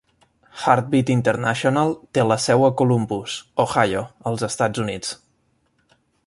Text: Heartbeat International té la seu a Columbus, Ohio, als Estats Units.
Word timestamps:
Heartbeat 0.61 1.11
International 1.15 1.93
té 2.17 2.25
la 2.29 2.37
seu 2.47 2.65
a 2.69 2.71
Columbus, 2.81 3.37
Ohio, 3.67 4.03
als 4.33 4.47
Estats 4.49 4.83
Units. 4.87 5.15